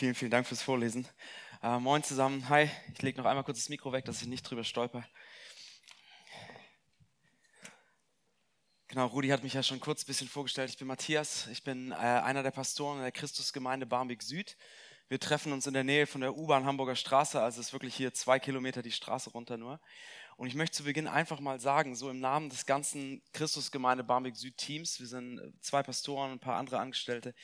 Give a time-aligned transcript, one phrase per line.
[0.00, 1.06] Vielen, vielen Dank fürs Vorlesen.
[1.62, 2.48] Äh, moin zusammen.
[2.48, 5.06] Hi, ich lege noch einmal kurz das Mikro weg, dass ich nicht drüber stolper.
[8.88, 10.70] Genau, Rudi hat mich ja schon kurz ein bisschen vorgestellt.
[10.70, 14.56] Ich bin Matthias, ich bin äh, einer der Pastoren der Christusgemeinde Barmbek Süd.
[15.08, 17.94] Wir treffen uns in der Nähe von der U-Bahn Hamburger Straße, also es ist wirklich
[17.94, 19.82] hier zwei Kilometer die Straße runter nur.
[20.38, 24.34] Und ich möchte zu Beginn einfach mal sagen, so im Namen des ganzen Christusgemeinde Barmbek
[24.34, 27.34] Süd Teams, wir sind zwei Pastoren und ein paar andere Angestellte,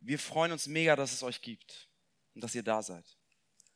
[0.00, 1.88] wir freuen uns mega, dass es euch gibt
[2.34, 3.16] und dass ihr da seid.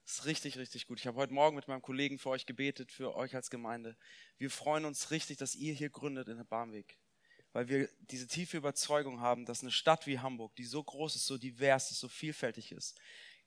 [0.05, 0.99] Das ist richtig, richtig gut.
[1.01, 3.97] Ich habe heute Morgen mit meinem Kollegen für euch gebetet, für euch als Gemeinde.
[4.39, 6.99] Wir freuen uns richtig, dass ihr hier gründet in der Barmbek,
[7.53, 11.27] weil wir diese tiefe Überzeugung haben, dass eine Stadt wie Hamburg, die so groß ist,
[11.27, 12.99] so divers ist, so vielfältig ist,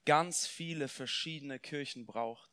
[0.06, 2.52] ganz viele verschiedene Kirchen braucht,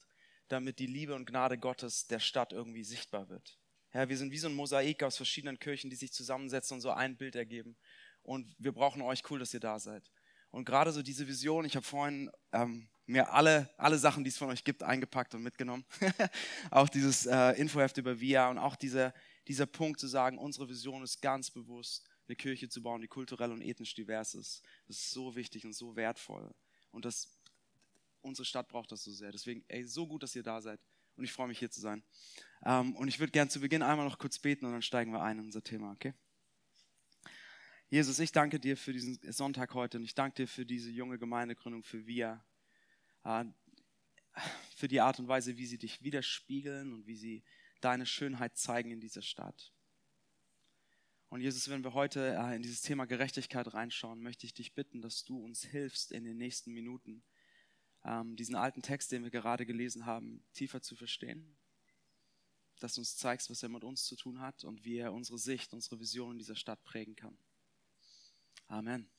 [0.49, 3.59] damit die Liebe und Gnade Gottes der Stadt irgendwie sichtbar wird.
[3.93, 6.91] Ja, wir sind wie so ein Mosaik aus verschiedenen Kirchen, die sich zusammensetzen und so
[6.91, 7.77] ein Bild ergeben.
[8.23, 10.11] Und wir brauchen euch, cool, dass ihr da seid.
[10.51, 14.39] Und gerade so diese Vision, ich habe vorhin ähm, mir alle, alle Sachen, die es
[14.39, 15.85] von euch gibt, eingepackt und mitgenommen.
[16.71, 19.15] auch dieses äh, Infoheft über VIA und auch dieser,
[19.47, 23.51] dieser Punkt zu sagen, unsere Vision ist ganz bewusst, eine Kirche zu bauen, die kulturell
[23.53, 24.63] und ethnisch divers ist.
[24.87, 26.55] Das ist so wichtig und so wertvoll.
[26.91, 27.39] Und das,
[28.21, 29.33] unsere Stadt braucht das so sehr.
[29.33, 30.81] Deswegen, ey, so gut, dass ihr da seid.
[31.17, 32.05] Und ich freue mich, hier zu sein.
[32.65, 35.23] Ähm, und ich würde gerne zu Beginn einmal noch kurz beten und dann steigen wir
[35.23, 36.15] ein in unser Thema, okay?
[37.91, 41.19] Jesus, ich danke dir für diesen Sonntag heute und ich danke dir für diese junge
[41.19, 42.45] Gemeindegründung, für wir,
[43.25, 43.47] äh,
[44.77, 47.45] für die Art und Weise, wie sie dich widerspiegeln und wie sie
[47.81, 49.73] deine Schönheit zeigen in dieser Stadt.
[51.31, 55.01] Und Jesus, wenn wir heute äh, in dieses Thema Gerechtigkeit reinschauen, möchte ich dich bitten,
[55.01, 57.23] dass du uns hilfst, in den nächsten Minuten
[58.05, 61.57] ähm, diesen alten Text, den wir gerade gelesen haben, tiefer zu verstehen.
[62.81, 65.39] Dass du uns zeigst, was er mit uns zu tun hat und wie er unsere
[65.39, 67.39] Sicht, unsere Vision in dieser Stadt prägen kann.
[68.69, 69.11] Amen.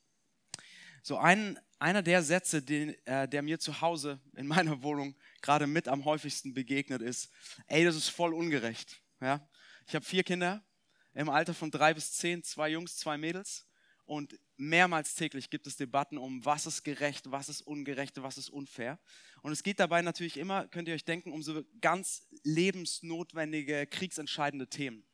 [1.02, 5.66] So ein, einer der Sätze, den, äh, der mir zu Hause in meiner Wohnung gerade
[5.66, 7.32] mit am häufigsten begegnet ist,
[7.66, 9.02] ey, das ist voll ungerecht.
[9.20, 9.48] Ja?
[9.88, 10.64] Ich habe vier Kinder
[11.14, 13.66] im Alter von drei bis zehn, zwei Jungs, zwei Mädels.
[14.04, 18.50] Und mehrmals täglich gibt es Debatten um, was ist gerecht, was ist ungerecht, was ist
[18.50, 19.00] unfair.
[19.42, 24.68] Und es geht dabei natürlich immer, könnt ihr euch denken, um so ganz lebensnotwendige, kriegsentscheidende
[24.68, 25.04] Themen.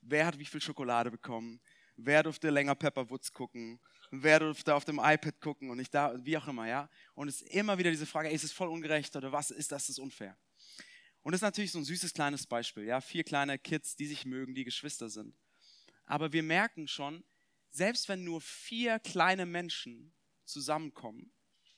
[0.00, 1.60] Wer hat wie viel Schokolade bekommen?
[2.04, 3.80] Wer durfte länger Pepperwoods gucken,
[4.10, 6.88] wer durfte auf dem iPad gucken und nicht da, wie auch immer, ja.
[7.14, 9.72] Und es ist immer wieder diese Frage, ey, ist es voll ungerecht oder was ist
[9.72, 10.36] das, ist unfair?
[11.22, 13.00] Und das ist natürlich so ein süßes kleines Beispiel, ja.
[13.00, 15.36] Vier kleine Kids, die sich mögen, die Geschwister sind.
[16.06, 17.24] Aber wir merken schon,
[17.70, 20.12] selbst wenn nur vier kleine Menschen
[20.44, 21.32] zusammenkommen,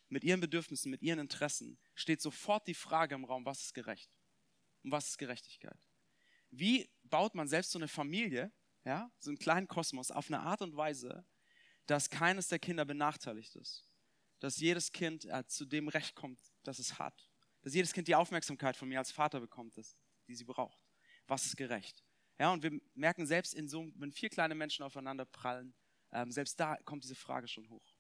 [0.09, 4.11] mit ihren Bedürfnissen, mit ihren Interessen, steht sofort die Frage im Raum, was ist gerecht?
[4.83, 5.79] Und was ist Gerechtigkeit?
[6.51, 8.53] Wie baut man selbst so eine Familie,
[8.85, 11.25] ja, so einen kleinen Kosmos, auf eine Art und Weise,
[11.87, 13.89] dass keines der Kinder benachteiligt ist.
[14.41, 17.31] Dass jedes Kind äh, zu dem Recht kommt, das es hat.
[17.63, 20.85] Dass jedes Kind die Aufmerksamkeit von mir als Vater bekommt, das, die sie braucht.
[21.29, 22.05] Was ist gerecht?
[22.39, 25.75] Ja, und wir merken selbst in so, wenn vier kleine Menschen aufeinander prallen,
[26.11, 27.95] ähm, selbst da kommt diese Frage schon hoch.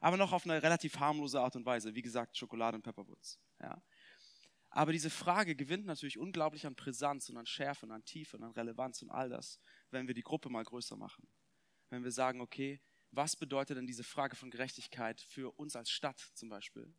[0.00, 1.94] Aber noch auf eine relativ harmlose Art und Weise.
[1.94, 3.40] Wie gesagt, Schokolade und Pepperwoods.
[3.60, 3.82] Ja.
[4.70, 8.44] Aber diese Frage gewinnt natürlich unglaublich an Brisanz und an Schärfe und an Tiefe und
[8.44, 9.60] an Relevanz und all das,
[9.90, 11.28] wenn wir die Gruppe mal größer machen.
[11.90, 16.20] Wenn wir sagen, okay, was bedeutet denn diese Frage von Gerechtigkeit für uns als Stadt
[16.34, 16.94] zum Beispiel?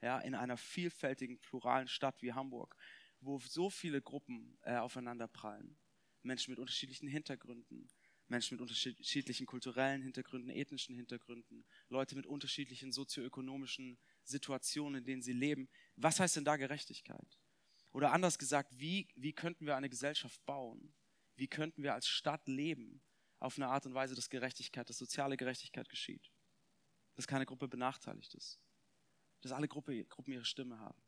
[0.00, 2.74] Ja, in einer vielfältigen, pluralen Stadt wie Hamburg,
[3.20, 5.78] wo so viele Gruppen äh, aufeinander prallen.
[6.22, 7.90] Menschen mit unterschiedlichen Hintergründen,
[8.28, 15.32] Menschen mit unterschiedlichen kulturellen Hintergründen, ethnischen Hintergründen, Leute mit unterschiedlichen sozioökonomischen Situationen, in denen sie
[15.32, 15.68] leben.
[15.96, 17.38] Was heißt denn da Gerechtigkeit?
[17.92, 20.94] Oder anders gesagt, wie, wie könnten wir eine Gesellschaft bauen,
[21.40, 23.02] wie könnten wir als Stadt leben
[23.38, 26.30] auf eine Art und Weise, dass Gerechtigkeit, dass soziale Gerechtigkeit geschieht.
[27.14, 28.60] Dass keine Gruppe benachteiligt ist.
[29.40, 31.02] Dass alle Gruppe, Gruppen ihre Stimme haben.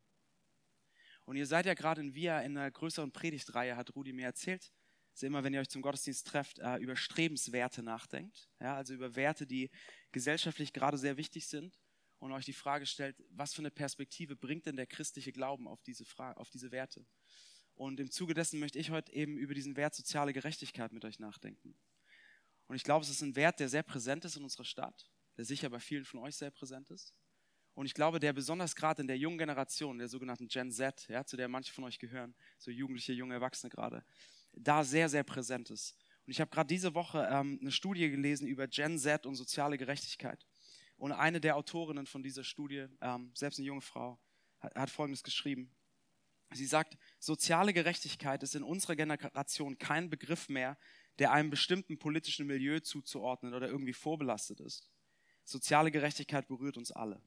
[1.25, 4.73] Und ihr seid ja gerade in Via in einer größeren Predigtreihe, hat Rudi mir erzählt,
[5.11, 8.49] dass ihr immer, wenn ihr euch zum Gottesdienst trefft, äh, über Strebenswerte nachdenkt.
[8.59, 9.69] Ja, also über Werte, die
[10.11, 11.79] gesellschaftlich gerade sehr wichtig sind
[12.17, 15.83] und euch die Frage stellt, was für eine Perspektive bringt denn der christliche Glauben auf
[15.83, 17.05] diese, Frage, auf diese Werte?
[17.75, 21.19] Und im Zuge dessen möchte ich heute eben über diesen Wert soziale Gerechtigkeit mit euch
[21.19, 21.75] nachdenken.
[22.67, 25.45] Und ich glaube, es ist ein Wert, der sehr präsent ist in unserer Stadt, der
[25.45, 27.13] sicher bei vielen von euch sehr präsent ist.
[27.75, 31.25] Und ich glaube, der besonders gerade in der jungen Generation, der sogenannten Gen Z, ja,
[31.25, 34.05] zu der manche von euch gehören, so Jugendliche, junge Erwachsene gerade,
[34.53, 35.97] da sehr, sehr präsent ist.
[36.25, 39.77] Und ich habe gerade diese Woche ähm, eine Studie gelesen über Gen Z und soziale
[39.77, 40.45] Gerechtigkeit.
[40.97, 44.19] Und eine der Autorinnen von dieser Studie, ähm, selbst eine junge Frau,
[44.59, 45.75] hat, hat Folgendes geschrieben.
[46.51, 50.77] Sie sagt, soziale Gerechtigkeit ist in unserer Generation kein Begriff mehr,
[51.19, 54.89] der einem bestimmten politischen Milieu zuzuordnen oder irgendwie vorbelastet ist.
[55.43, 57.21] Soziale Gerechtigkeit berührt uns alle.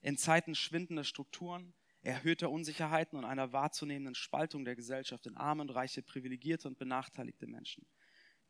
[0.00, 5.70] In Zeiten schwindender Strukturen, erhöhter Unsicherheiten und einer wahrzunehmenden Spaltung der Gesellschaft in arme und
[5.70, 7.86] reiche, privilegierte und benachteiligte Menschen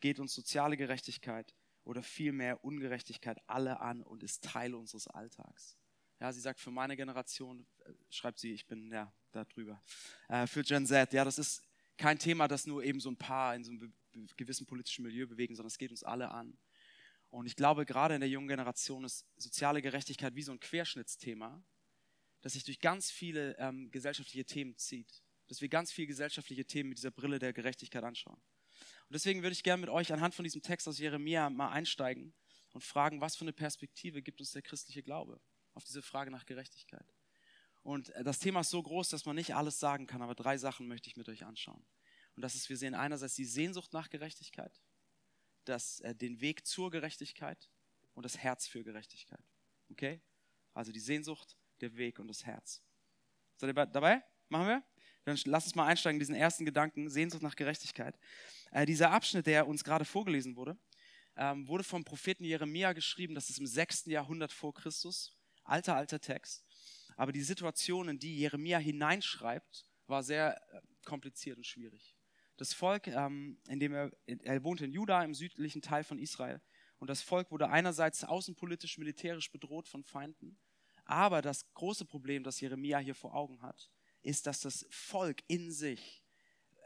[0.00, 5.78] geht uns soziale Gerechtigkeit oder vielmehr Ungerechtigkeit alle an und ist Teil unseres Alltags.
[6.24, 9.82] Ja, sie sagt, für meine Generation, äh, schreibt sie, ich bin ja da drüber,
[10.30, 11.62] äh, für Gen Z, ja, das ist
[11.98, 13.92] kein Thema, das nur eben so ein paar in so einem
[14.34, 16.56] gewissen politischen Milieu bewegen, sondern es geht uns alle an.
[17.28, 21.62] Und ich glaube, gerade in der jungen Generation ist soziale Gerechtigkeit wie so ein Querschnittsthema,
[22.40, 25.22] das sich durch ganz viele ähm, gesellschaftliche Themen zieht.
[25.48, 28.40] Dass wir ganz viele gesellschaftliche Themen mit dieser Brille der Gerechtigkeit anschauen.
[29.08, 32.32] Und deswegen würde ich gerne mit euch anhand von diesem Text aus Jeremia mal einsteigen
[32.72, 35.38] und fragen, was für eine Perspektive gibt uns der christliche Glaube
[35.74, 37.06] auf diese Frage nach Gerechtigkeit.
[37.82, 40.56] Und äh, das Thema ist so groß, dass man nicht alles sagen kann, aber drei
[40.56, 41.84] Sachen möchte ich mit euch anschauen.
[42.36, 44.80] Und das ist, wir sehen einerseits die Sehnsucht nach Gerechtigkeit,
[45.64, 47.68] das, äh, den Weg zur Gerechtigkeit
[48.14, 49.44] und das Herz für Gerechtigkeit.
[49.90, 50.20] Okay?
[50.72, 52.82] Also die Sehnsucht, der Weg und das Herz.
[53.56, 54.24] Seid ihr dabei?
[54.48, 54.82] Machen wir?
[55.24, 58.18] Dann lass uns mal einsteigen in diesen ersten Gedanken, Sehnsucht nach Gerechtigkeit.
[58.72, 60.76] Äh, dieser Abschnitt, der uns gerade vorgelesen wurde,
[61.36, 64.06] ähm, wurde vom Propheten Jeremia geschrieben, das ist im 6.
[64.06, 66.64] Jahrhundert vor Christus, alter, alter Text.
[67.16, 72.14] Aber die Situation, in die Jeremia hineinschreibt, war sehr äh, kompliziert und schwierig.
[72.56, 76.60] Das Volk, ähm, in dem er, er wohnte in Juda, im südlichen Teil von Israel,
[76.98, 80.58] und das Volk wurde einerseits außenpolitisch, militärisch bedroht von Feinden,
[81.04, 83.90] aber das große Problem, das Jeremia hier vor Augen hat,
[84.22, 86.22] ist, dass das Volk in sich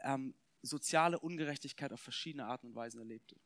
[0.01, 3.37] ähm, soziale Ungerechtigkeit auf verschiedene Arten und Weisen erlebte.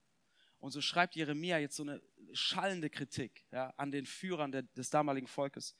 [0.60, 2.02] Und so schreibt Jeremia jetzt so eine
[2.36, 5.76] schallende Kritik ja, an den Führern der, des damaligen Volkes.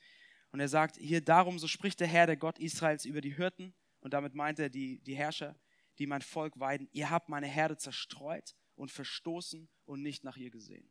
[0.50, 3.74] Und er sagt, hier darum, so spricht der Herr, der Gott Israels, über die Hirten,
[4.00, 5.58] und damit meint er die, die Herrscher,
[5.98, 10.50] die mein Volk weiden, ihr habt meine Herde zerstreut und verstoßen und nicht nach ihr
[10.50, 10.90] gesehen.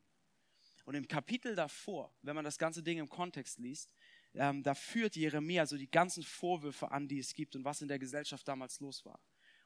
[0.86, 3.94] Und im Kapitel davor, wenn man das ganze Ding im Kontext liest,
[4.33, 7.88] ähm, da führt Jeremia so die ganzen Vorwürfe an, die es gibt und was in
[7.88, 9.19] der Gesellschaft damals los war.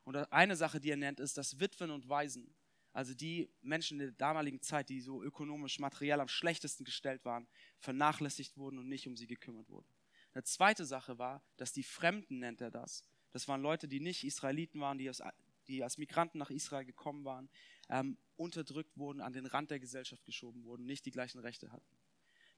[0.04, 2.56] Und eine Sache, die er nennt, ist, dass Witwen und Waisen,
[2.98, 7.48] also die Menschen in der damaligen Zeit, die so ökonomisch, materiell am schlechtesten gestellt waren,
[7.78, 9.88] vernachlässigt wurden und nicht um sie gekümmert wurden.
[10.34, 14.24] Eine zweite Sache war, dass die Fremden, nennt er das, das waren Leute, die nicht
[14.24, 15.22] Israeliten waren, die, aus,
[15.68, 17.52] die als Migranten nach Israel gekommen waren,
[17.90, 22.00] ähm, unterdrückt wurden, an den Rand der Gesellschaft geschoben wurden, nicht die gleichen Rechte hatten.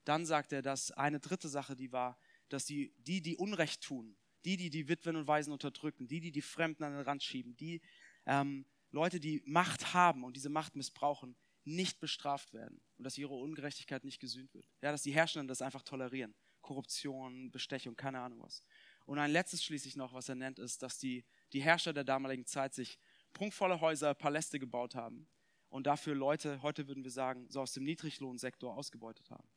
[0.06, 4.16] Dann sagt er, dass eine dritte Sache, die war, dass die, die, die Unrecht tun,
[4.46, 7.56] die, die die Witwen und Waisen unterdrücken, die, die die Fremden an den Rand schieben,
[7.56, 7.82] die
[8.24, 13.34] ähm, Leute, die Macht haben und diese Macht missbrauchen, nicht bestraft werden und dass ihre
[13.34, 14.68] Ungerechtigkeit nicht gesühnt wird.
[14.82, 16.34] Ja, dass die Herrschenden das einfach tolerieren.
[16.62, 18.62] Korruption, Bestechung, keine Ahnung was.
[19.06, 22.46] Und ein letztes schließlich noch, was er nennt, ist, dass die, die Herrscher der damaligen
[22.46, 22.98] Zeit sich
[23.32, 25.28] prunkvolle Häuser, Paläste gebaut haben
[25.68, 29.48] und dafür Leute, heute würden wir sagen, so aus dem Niedriglohnsektor ausgebeutet haben.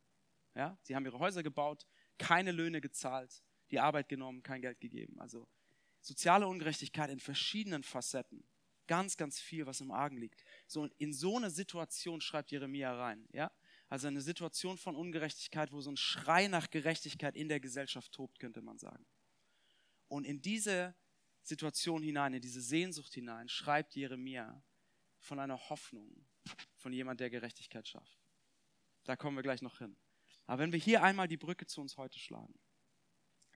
[0.55, 0.77] Ja?
[0.83, 1.85] Sie haben ihre Häuser gebaut,
[2.17, 5.19] keine Löhne gezahlt, die Arbeit genommen, kein Geld gegeben.
[5.19, 5.47] Also
[6.01, 8.43] soziale Ungerechtigkeit in verschiedenen Facetten.
[8.87, 10.43] Ganz, ganz viel, was im Argen liegt.
[10.67, 13.27] So, in so eine Situation schreibt Jeremia rein.
[13.31, 13.51] Ja?
[13.87, 18.39] Also eine Situation von Ungerechtigkeit, wo so ein Schrei nach Gerechtigkeit in der Gesellschaft tobt,
[18.39, 19.05] könnte man sagen.
[20.07, 20.95] Und in diese
[21.41, 24.61] Situation hinein, in diese Sehnsucht hinein, schreibt Jeremia
[25.19, 26.25] von einer Hoffnung,
[26.77, 28.19] von jemand, der Gerechtigkeit schafft.
[29.03, 29.95] Da kommen wir gleich noch hin.
[30.45, 32.59] Aber wenn wir hier einmal die Brücke zu uns heute schlagen,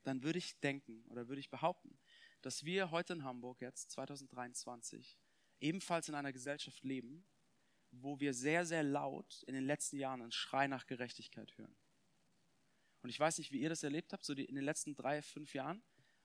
[0.04, 1.98] dann würde ich denken oder würde ich behaupten,
[2.42, 5.18] dass wir heute in Hamburg jetzt 2023
[5.60, 7.26] ebenfalls in einer Gesellschaft leben,
[7.92, 11.76] wo wir sehr, sehr laut in den letzten Jahren einen Schrei nach Gerechtigkeit hören.
[13.02, 15.54] Und ich weiß nicht, wie ihr das erlebt habt, so in den letzten drei, fünf
[15.54, 15.82] Jahren.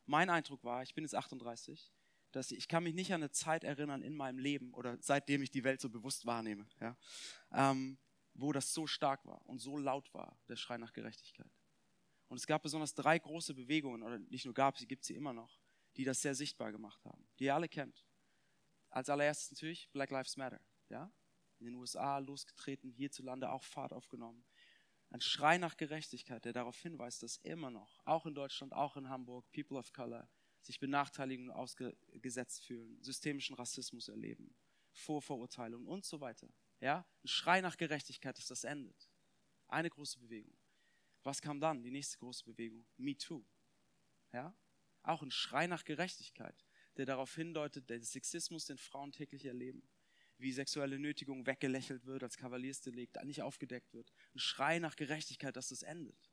[0.06, 1.92] Mein Eindruck war, ich bin jetzt 38,
[2.32, 5.42] dass ich, ich kann mich nicht an eine Zeit erinnern in meinem Leben oder seitdem
[5.42, 6.96] ich die Welt so bewusst wahrnehme, ja,
[7.52, 7.98] ähm,
[8.34, 11.50] wo das so stark war und so laut war, der Schrei nach Gerechtigkeit.
[12.28, 15.34] Und es gab besonders drei große Bewegungen, oder nicht nur gab sie, gibt sie immer
[15.34, 15.61] noch,
[15.96, 18.06] die das sehr sichtbar gemacht haben, die ihr alle kennt.
[18.90, 21.12] Als allererstes natürlich Black Lives Matter, ja?
[21.58, 24.44] In den USA losgetreten, hierzulande auch Fahrt aufgenommen.
[25.10, 29.08] Ein Schrei nach Gerechtigkeit, der darauf hinweist, dass immer noch, auch in Deutschland, auch in
[29.08, 30.28] Hamburg, People of Color
[30.62, 34.54] sich Benachteiligungen ausgesetzt fühlen, systemischen Rassismus erleben,
[34.92, 36.48] Vorverurteilungen und so weiter.
[36.80, 37.06] Ja?
[37.22, 39.10] Ein Schrei nach Gerechtigkeit, dass das endet.
[39.68, 40.56] Eine große Bewegung.
[41.22, 41.82] Was kam dann?
[41.82, 42.86] Die nächste große Bewegung.
[42.96, 43.44] Me Too.
[44.32, 44.54] Ja?
[45.02, 46.64] Auch ein Schrei nach Gerechtigkeit,
[46.96, 49.82] der darauf hindeutet, der Sexismus, den Frauen täglich erleben,
[50.38, 54.12] wie sexuelle Nötigung weggelächelt wird, als Kavaliersdelikt, nicht aufgedeckt wird.
[54.34, 56.30] Ein Schrei nach Gerechtigkeit, dass das endet.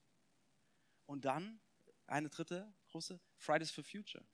[1.06, 1.60] Und dann
[2.08, 4.26] eine dritte große, Fridays for Future.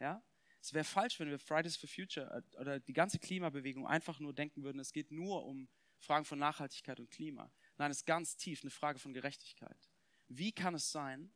[0.00, 0.22] Ja?
[0.60, 4.32] Es wäre falsch, wenn wir Fridays for Future äh, oder die ganze Klimabewegung einfach nur
[4.32, 7.50] denken würden, es geht nur um Fragen von Nachhaltigkeit und Klima.
[7.76, 9.88] Nein, es ist ganz tief eine Frage von Gerechtigkeit.
[10.28, 11.32] Wie kann es sein,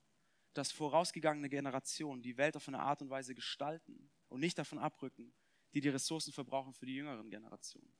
[0.54, 5.32] dass vorausgegangene Generationen die Welt auf eine Art und Weise gestalten und nicht davon abrücken,
[5.74, 7.92] die die Ressourcen verbrauchen für die jüngeren Generationen?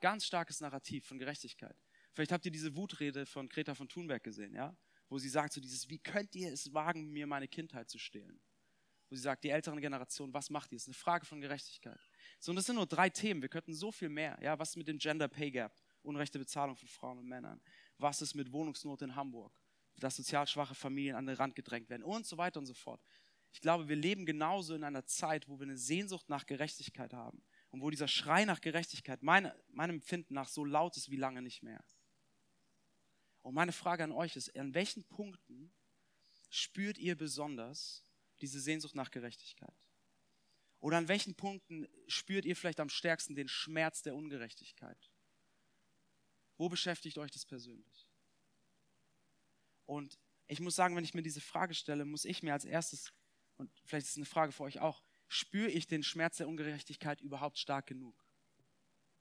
[0.00, 1.76] Ganz starkes Narrativ von Gerechtigkeit.
[2.12, 4.76] Vielleicht habt ihr diese Wutrede von Greta von Thunberg gesehen, ja?
[5.08, 8.40] Wo sie sagt so dieses, wie könnt ihr es wagen, mir meine Kindheit zu stehlen?
[9.08, 10.76] Wo sie sagt, die älteren Generationen, was macht ihr?
[10.76, 11.98] Es ist eine Frage von Gerechtigkeit.
[12.38, 13.40] So, und das sind nur drei Themen.
[13.40, 14.38] Wir könnten so viel mehr.
[14.42, 15.72] Ja, was ist mit dem Gender Pay Gap?
[16.02, 17.60] Unrechte Bezahlung von Frauen und Männern.
[17.96, 19.57] Was ist mit Wohnungsnot in Hamburg?
[19.98, 23.02] Dass sozial schwache Familien an den Rand gedrängt werden und so weiter und so fort.
[23.52, 27.42] Ich glaube, wir leben genauso in einer Zeit, wo wir eine Sehnsucht nach Gerechtigkeit haben
[27.70, 31.42] und wo dieser Schrei nach Gerechtigkeit meine, meinem Empfinden nach so laut ist wie lange
[31.42, 31.82] nicht mehr.
[33.42, 35.72] Und meine Frage an euch ist, an welchen Punkten
[36.50, 38.04] spürt ihr besonders
[38.40, 39.88] diese Sehnsucht nach Gerechtigkeit?
[40.80, 45.10] Oder an welchen Punkten spürt ihr vielleicht am stärksten den Schmerz der Ungerechtigkeit?
[46.56, 48.07] Wo beschäftigt euch das persönlich?
[49.88, 50.18] Und
[50.48, 53.10] ich muss sagen, wenn ich mir diese Frage stelle, muss ich mir als erstes,
[53.56, 57.22] und vielleicht ist es eine Frage für euch auch, spüre ich den Schmerz der Ungerechtigkeit
[57.22, 58.22] überhaupt stark genug?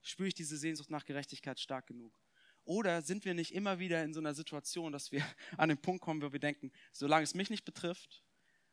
[0.02, 2.20] Spüre ich diese Sehnsucht nach Gerechtigkeit stark genug?
[2.66, 5.24] Oder sind wir nicht immer wieder in so einer Situation, dass wir
[5.58, 8.26] an den Punkt kommen, wo wir denken, solange es mich nicht betrifft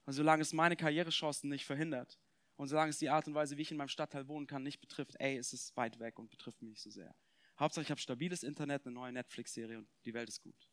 [0.05, 2.19] und solange es meine Karrierechancen nicht verhindert
[2.57, 4.81] und solange es die Art und Weise, wie ich in meinem Stadtteil wohnen kann, nicht
[4.81, 7.15] betrifft, ey, ist es weit weg und betrifft mich nicht so sehr.
[7.57, 10.69] Hauptsache, ich habe stabiles Internet, eine neue Netflix-Serie und die Welt ist gut.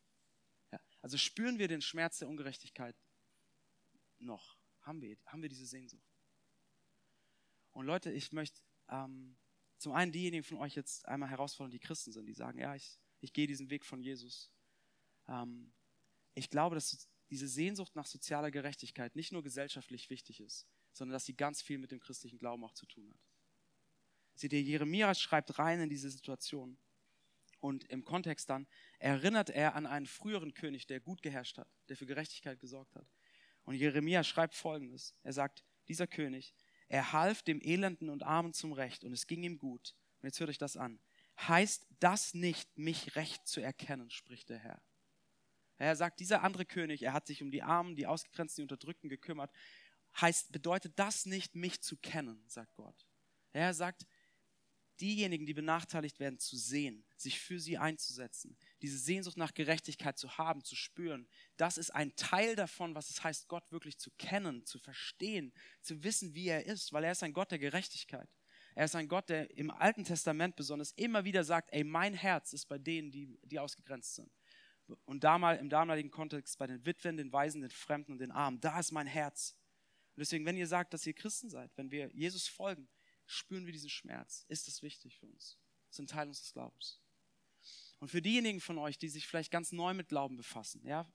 [1.01, 2.95] Also spüren wir den Schmerz der Ungerechtigkeit
[4.19, 4.57] noch?
[4.81, 6.07] Haben wir, haben wir diese Sehnsucht?
[7.71, 9.37] Und Leute, ich möchte ähm,
[9.77, 12.99] zum einen diejenigen von euch jetzt einmal herausfordern, die Christen sind, die sagen, ja, ich,
[13.19, 14.51] ich gehe diesen Weg von Jesus.
[15.27, 15.73] Ähm,
[16.33, 21.25] ich glaube, dass diese Sehnsucht nach sozialer Gerechtigkeit nicht nur gesellschaftlich wichtig ist, sondern dass
[21.25, 23.19] sie ganz viel mit dem christlichen Glauben auch zu tun hat.
[24.35, 26.77] Seht ihr, Jeremia schreibt rein in diese Situation.
[27.61, 28.67] Und im Kontext dann
[28.99, 33.07] erinnert er an einen früheren König, der gut geherrscht hat, der für Gerechtigkeit gesorgt hat.
[33.63, 35.15] Und Jeremia schreibt folgendes.
[35.21, 36.55] Er sagt, dieser König,
[36.87, 39.95] er half dem Elenden und Armen zum Recht und es ging ihm gut.
[40.21, 40.99] Und jetzt hört euch das an.
[41.37, 44.81] Heißt das nicht, mich recht zu erkennen, spricht der Herr.
[45.77, 49.09] Er sagt, dieser andere König, er hat sich um die Armen, die Ausgegrenzten, die Unterdrückten
[49.09, 49.51] gekümmert.
[50.19, 53.07] Heißt, bedeutet das nicht, mich zu kennen, sagt Gott.
[53.53, 54.05] Er sagt,
[55.01, 60.37] diejenigen, die benachteiligt werden, zu sehen, sich für sie einzusetzen, diese Sehnsucht nach Gerechtigkeit zu
[60.37, 61.27] haben, zu spüren,
[61.57, 66.03] das ist ein Teil davon, was es heißt, Gott wirklich zu kennen, zu verstehen, zu
[66.03, 68.29] wissen, wie er ist, weil er ist ein Gott der Gerechtigkeit.
[68.73, 72.53] Er ist ein Gott, der im Alten Testament besonders immer wieder sagt, ey, mein Herz
[72.53, 74.31] ist bei denen, die, die ausgegrenzt sind.
[75.05, 78.59] Und damals, im damaligen Kontext bei den Witwen, den Weisen, den Fremden und den Armen,
[78.59, 79.57] da ist mein Herz.
[80.15, 82.87] Und deswegen, wenn ihr sagt, dass ihr Christen seid, wenn wir Jesus folgen,
[83.31, 84.45] spüren wir diesen Schmerz.
[84.47, 85.57] Ist das wichtig für uns?
[85.87, 86.99] Das ist ein Teil unseres Glaubens.
[87.99, 91.11] Und für diejenigen von euch, die sich vielleicht ganz neu mit Glauben befassen, ja,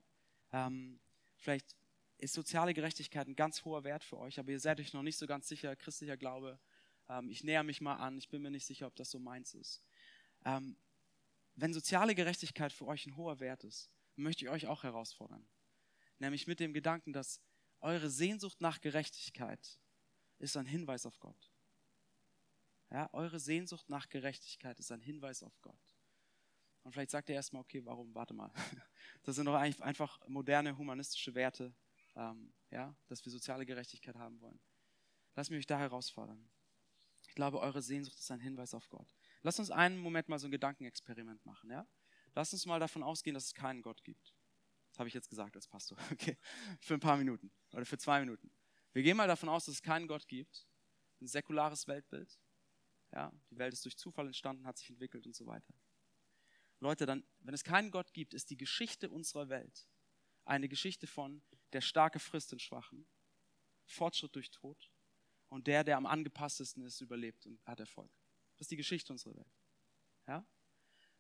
[0.52, 1.00] ähm,
[1.37, 1.76] vielleicht
[2.18, 5.18] ist soziale Gerechtigkeit ein ganz hoher Wert für euch, aber ihr seid euch noch nicht
[5.18, 6.58] so ganz sicher, christlicher Glaube,
[7.08, 9.54] ähm, ich näher mich mal an, ich bin mir nicht sicher, ob das so meins
[9.54, 9.82] ist.
[10.44, 10.76] Ähm,
[11.54, 15.46] wenn soziale Gerechtigkeit für euch ein hoher Wert ist, möchte ich euch auch herausfordern.
[16.18, 17.40] Nämlich mit dem Gedanken, dass
[17.80, 19.78] eure Sehnsucht nach Gerechtigkeit
[20.38, 21.50] ist ein Hinweis auf Gott.
[22.90, 25.97] Ja, eure Sehnsucht nach Gerechtigkeit ist ein Hinweis auf Gott.
[26.83, 28.14] Und vielleicht sagt ihr erstmal, okay, warum?
[28.14, 28.52] Warte mal.
[29.23, 31.75] Das sind doch eigentlich einfach moderne humanistische Werte,
[32.14, 34.61] ähm, ja, dass wir soziale Gerechtigkeit haben wollen.
[35.35, 36.49] Lasst mich euch da herausfordern.
[37.28, 39.16] Ich glaube, eure Sehnsucht ist ein Hinweis auf Gott.
[39.43, 41.87] Lasst uns einen Moment mal so ein Gedankenexperiment machen, ja?
[42.35, 44.35] Lasst uns mal davon ausgehen, dass es keinen Gott gibt.
[44.90, 45.99] Das habe ich jetzt gesagt als Pastor.
[46.12, 46.38] Okay.
[46.81, 48.50] Für ein paar Minuten oder für zwei Minuten.
[48.93, 50.66] Wir gehen mal davon aus, dass es keinen Gott gibt.
[51.21, 52.38] Ein säkulares Weltbild.
[53.13, 55.73] Ja, die Welt ist durch Zufall entstanden, hat sich entwickelt und so weiter.
[56.81, 59.89] Leute, dann, wenn es keinen Gott gibt, ist die Geschichte unserer Welt
[60.47, 63.07] eine Geschichte von der starke frisst den Schwachen,
[63.85, 64.91] Fortschritt durch Tod
[65.49, 68.11] und der, der am angepasstesten ist, überlebt und hat Erfolg.
[68.57, 69.55] Das ist die Geschichte unserer Welt.
[70.27, 70.47] Ja?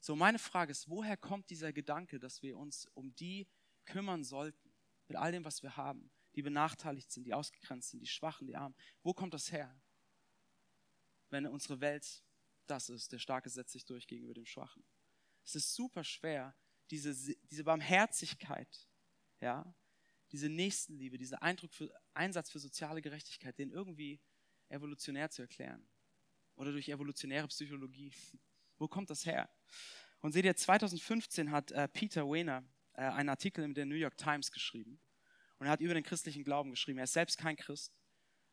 [0.00, 3.48] So, meine Frage ist, woher kommt dieser Gedanke, dass wir uns um die
[3.84, 4.72] kümmern sollten,
[5.08, 8.56] mit all dem, was wir haben, die benachteiligt sind, die ausgegrenzt sind, die Schwachen, die
[8.56, 8.76] Armen?
[9.02, 9.74] Wo kommt das her?
[11.36, 12.24] Wenn unsere Welt
[12.66, 14.84] das ist, der Starke setzt sich durch gegenüber dem Schwachen.
[15.44, 16.56] Es ist super schwer,
[16.90, 17.14] diese,
[17.50, 18.88] diese Barmherzigkeit,
[19.40, 19.74] ja,
[20.32, 24.20] diese Nächstenliebe, diesen Eindruck für, Einsatz für soziale Gerechtigkeit, den irgendwie
[24.68, 25.86] evolutionär zu erklären.
[26.56, 28.12] Oder durch evolutionäre Psychologie.
[28.78, 29.48] Wo kommt das her?
[30.20, 32.64] Und seht ihr, 2015 hat äh, Peter Wehner
[32.94, 34.98] äh, einen Artikel in der New York Times geschrieben.
[35.58, 36.98] Und er hat über den christlichen Glauben geschrieben.
[36.98, 37.94] Er ist selbst kein Christ.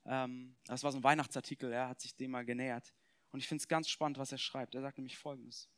[0.05, 2.93] Ähm, das war so ein Weihnachtsartikel, er hat sich dem mal genähert.
[3.31, 4.75] Und ich finde es ganz spannend, was er schreibt.
[4.75, 5.69] Er sagt nämlich Folgendes.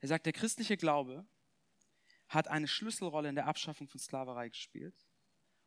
[0.00, 1.26] Er sagt, der christliche Glaube
[2.28, 5.06] hat eine Schlüsselrolle in der Abschaffung von Sklaverei gespielt.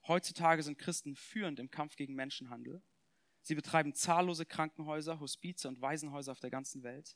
[0.07, 2.81] Heutzutage sind Christen führend im Kampf gegen Menschenhandel.
[3.41, 7.15] Sie betreiben zahllose Krankenhäuser, Hospize und Waisenhäuser auf der ganzen Welt.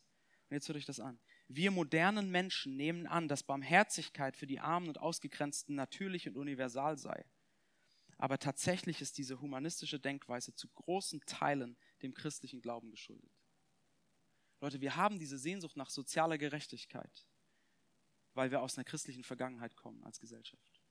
[0.50, 1.20] Und jetzt hört euch das an.
[1.48, 6.98] Wir modernen Menschen nehmen an, dass Barmherzigkeit für die Armen und Ausgegrenzten natürlich und universal
[6.98, 7.26] sei.
[8.24, 13.30] Aber tatsächlich ist diese humanistische Denkweise zu großen Teilen dem christlichen Glauben geschuldet.
[14.62, 17.28] Leute, wir haben diese Sehnsucht nach sozialer Gerechtigkeit,
[18.34, 20.82] weil wir aus einer christlichen Vergangenheit kommen als Gesellschaft.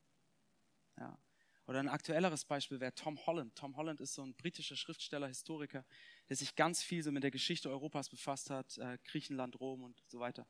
[0.99, 1.19] Ja.
[1.65, 3.57] Oder ein aktuelleres Beispiel wäre Tom Holland.
[3.57, 5.87] Tom Holland ist so ein britischer Schriftsteller, Historiker,
[6.29, 10.05] der sich ganz viel so mit der Geschichte Europas befasst hat, äh, Griechenland, Rom und
[10.07, 10.47] so weiter.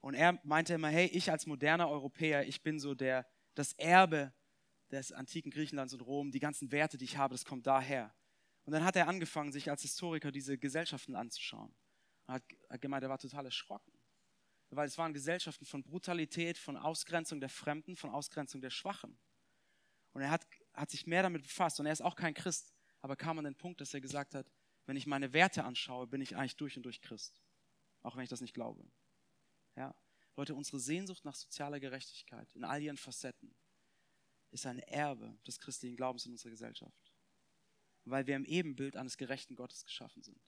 [0.00, 4.32] Und er meinte immer, hey, ich als moderner Europäer, ich bin so der, das Erbe
[4.92, 8.14] des antiken Griechenlands und Rom, die ganzen Werte, die ich habe, das kommt daher.
[8.64, 11.74] Und dann hat er angefangen, sich als Historiker diese Gesellschaften anzuschauen.
[12.28, 13.92] Hat, hat gemeint, er war total erschrocken.
[14.70, 19.18] Weil es waren Gesellschaften von Brutalität, von Ausgrenzung der Fremden, von Ausgrenzung der Schwachen.
[20.12, 21.80] Und er hat, hat sich mehr damit befasst.
[21.80, 24.50] Und er ist auch kein Christ, aber kam an den Punkt, dass er gesagt hat,
[24.86, 27.42] wenn ich meine Werte anschaue, bin ich eigentlich durch und durch Christ.
[28.02, 28.84] Auch wenn ich das nicht glaube.
[29.76, 29.94] Ja?
[30.36, 33.54] Leute, unsere Sehnsucht nach sozialer Gerechtigkeit in all ihren Facetten
[34.52, 37.12] ist ein Erbe des christlichen Glaubens in unserer Gesellschaft.
[38.04, 40.40] Weil wir im Ebenbild eines gerechten Gottes geschaffen sind.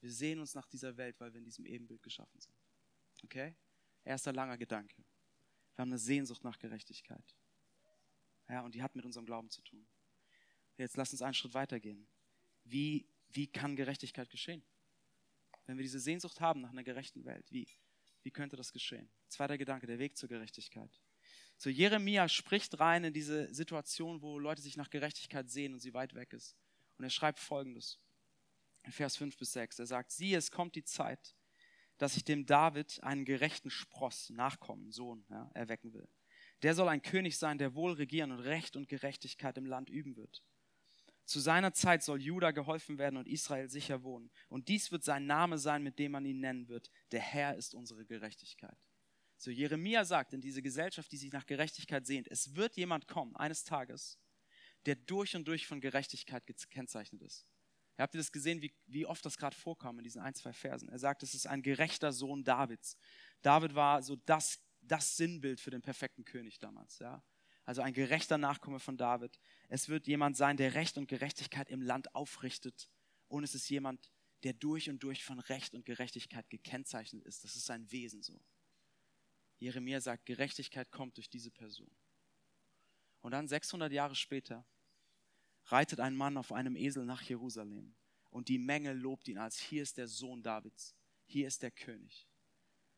[0.00, 2.54] Wir sehen uns nach dieser Welt, weil wir in diesem Ebenbild geschaffen sind.
[3.24, 3.54] Okay?
[4.04, 4.96] Erster langer Gedanke.
[5.74, 7.36] Wir haben eine Sehnsucht nach Gerechtigkeit.
[8.48, 9.86] Ja, und die hat mit unserem Glauben zu tun.
[10.76, 12.08] Jetzt lass uns einen Schritt weitergehen.
[12.64, 14.62] Wie, wie kann Gerechtigkeit geschehen?
[15.66, 17.68] Wenn wir diese Sehnsucht haben nach einer gerechten Welt, wie,
[18.22, 19.08] wie könnte das geschehen?
[19.28, 21.00] Zweiter Gedanke, der Weg zur Gerechtigkeit.
[21.60, 25.92] So Jeremia spricht rein in diese Situation, wo Leute sich nach Gerechtigkeit sehen und sie
[25.92, 26.56] weit weg ist.
[26.96, 28.00] Und er schreibt folgendes.
[28.84, 29.78] In Vers 5 bis 6.
[29.78, 31.36] Er sagt, siehe, es kommt die Zeit,
[31.98, 36.08] dass ich dem David einen gerechten Spross, Nachkommen, Sohn, ja, erwecken will.
[36.62, 40.16] Der soll ein König sein, der wohl regieren und Recht und Gerechtigkeit im Land üben
[40.16, 40.42] wird.
[41.26, 44.30] Zu seiner Zeit soll Juda geholfen werden und Israel sicher wohnen.
[44.48, 46.90] Und dies wird sein Name sein, mit dem man ihn nennen wird.
[47.12, 48.78] Der Herr ist unsere Gerechtigkeit.
[49.40, 53.34] So Jeremia sagt in diese Gesellschaft, die sich nach Gerechtigkeit sehnt, es wird jemand kommen,
[53.36, 54.18] eines Tages,
[54.84, 57.46] der durch und durch von Gerechtigkeit gekennzeichnet ist.
[57.96, 60.88] Habt ihr das gesehen, wie, wie oft das gerade vorkam in diesen ein, zwei Versen?
[60.88, 62.96] Er sagt, es ist ein gerechter Sohn Davids.
[63.42, 66.98] David war so das das Sinnbild für den perfekten König damals.
[66.98, 67.22] Ja?
[67.64, 69.38] Also ein gerechter Nachkomme von David.
[69.68, 72.90] Es wird jemand sein, der Recht und Gerechtigkeit im Land aufrichtet.
[73.28, 74.10] Und es ist jemand,
[74.42, 77.44] der durch und durch von Recht und Gerechtigkeit gekennzeichnet ist.
[77.44, 78.42] Das ist sein Wesen so.
[79.60, 81.90] Jeremia sagt, Gerechtigkeit kommt durch diese Person.
[83.20, 84.66] Und dann 600 Jahre später
[85.66, 87.94] reitet ein Mann auf einem Esel nach Jerusalem
[88.30, 90.94] und die Menge lobt ihn als, hier ist der Sohn Davids,
[91.26, 92.26] hier ist der König.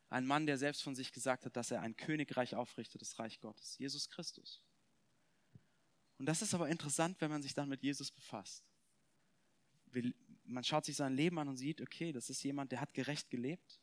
[0.09, 3.41] Ein Mann, der selbst von sich gesagt hat, dass er ein Königreich aufrichtet, das Reich
[3.41, 3.79] Gottes.
[3.79, 4.63] Jesus Christus.
[6.19, 8.63] Und das ist aber interessant, wenn man sich dann mit Jesus befasst.
[10.45, 13.31] Man schaut sich sein Leben an und sieht, okay, das ist jemand, der hat gerecht
[13.31, 13.81] gelebt.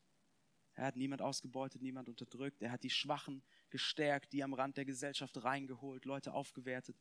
[0.80, 2.62] Er hat niemand ausgebeutet, niemand unterdrückt.
[2.62, 6.98] Er hat die Schwachen gestärkt, die am Rand der Gesellschaft reingeholt, Leute aufgewertet.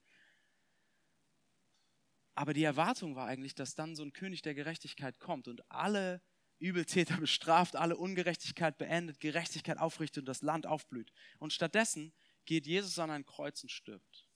[2.35, 6.21] Aber die Erwartung war eigentlich, dass dann so ein König der Gerechtigkeit kommt und alle
[6.59, 11.13] Übeltäter bestraft, alle Ungerechtigkeit beendet, Gerechtigkeit aufrichtet und das Land aufblüht.
[11.39, 12.13] Und stattdessen
[12.47, 14.29] geht Jesus an ein Kreuz und stirbt.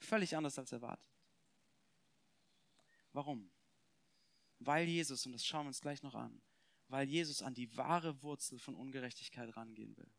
[0.00, 1.06] Völlig anders als erwartet.
[3.12, 3.50] Warum?
[4.58, 6.40] Weil Jesus, und das schauen wir uns gleich noch an,
[6.88, 10.10] weil Jesus an die wahre Wurzel von Ungerechtigkeit rangehen will.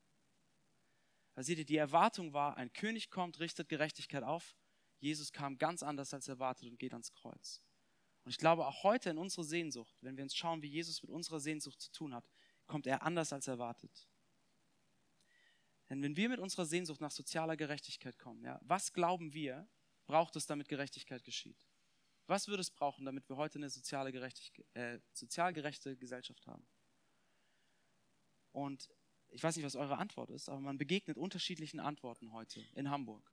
[1.34, 4.56] Da seht ihr, die Erwartung war, ein König kommt, richtet Gerechtigkeit auf.
[4.99, 7.62] Jesus kam ganz anders als erwartet und geht ans Kreuz.
[8.23, 11.12] Und ich glaube, auch heute in unserer Sehnsucht, wenn wir uns schauen, wie Jesus mit
[11.12, 12.28] unserer Sehnsucht zu tun hat,
[12.65, 14.08] kommt er anders als erwartet.
[15.89, 19.67] Denn wenn wir mit unserer Sehnsucht nach sozialer Gerechtigkeit kommen, ja, was glauben wir,
[20.08, 21.67] braucht es, damit Gerechtigkeit geschieht?
[22.27, 24.11] Was würde es brauchen, damit wir heute eine soziale
[24.73, 26.65] äh, sozial gerechte Gesellschaft haben?
[28.51, 28.89] Und
[29.29, 33.31] ich weiß nicht, was eure Antwort ist, aber man begegnet unterschiedlichen Antworten heute in Hamburg.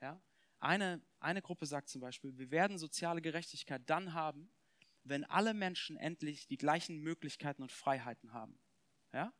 [0.00, 0.22] Ja?
[0.60, 4.50] Eine, eine Gruppe sagt zum Beispiel, wir werden soziale Gerechtigkeit dann haben,
[5.02, 8.60] wenn alle Menschen endlich die gleichen Möglichkeiten und Freiheiten haben.
[9.12, 9.32] Ja?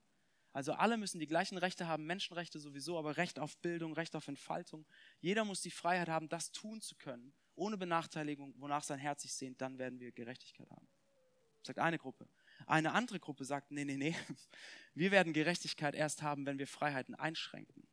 [0.53, 4.27] Also alle müssen die gleichen Rechte haben, Menschenrechte sowieso, aber Recht auf Bildung, Recht auf
[4.27, 4.85] Entfaltung.
[5.21, 9.35] Jeder muss die Freiheit haben, das tun zu können, ohne Benachteiligung, wonach sein Herz sich
[9.35, 10.89] sehnt, dann werden wir Gerechtigkeit haben.
[11.63, 12.27] Sagt eine Gruppe.
[12.67, 14.17] Eine andere Gruppe sagt, nee, nee, nee,
[14.95, 17.87] wir werden Gerechtigkeit erst haben, wenn wir Freiheiten einschränken.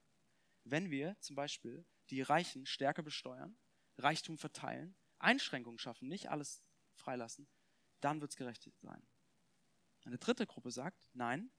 [0.63, 3.57] Wenn wir zum Beispiel die Reichen stärker besteuern,
[3.97, 6.63] Reichtum verteilen, Einschränkungen schaffen, nicht alles
[6.95, 7.47] freilassen,
[7.99, 9.05] dann wird es gerecht sein.
[10.05, 11.51] Eine dritte Gruppe sagt, nein,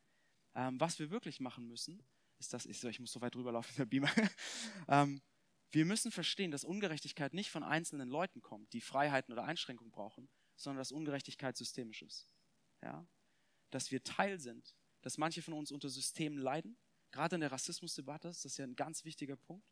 [0.55, 2.03] ähm, was wir wirklich machen müssen,
[2.39, 4.11] ist das, ich, so, ich muss so weit rüberlaufen, der Beamer.
[4.89, 5.21] ähm,
[5.71, 10.29] wir müssen verstehen, dass Ungerechtigkeit nicht von einzelnen Leuten kommt, die Freiheiten oder Einschränkungen brauchen,
[10.57, 12.27] sondern dass Ungerechtigkeit systemisch ist.
[12.83, 13.07] Ja?
[13.71, 16.79] Dass wir Teil sind, dass manche von uns unter Systemen leiden.
[17.11, 19.67] Gerade in der Rassismusdebatte ist das ja ein ganz wichtiger Punkt.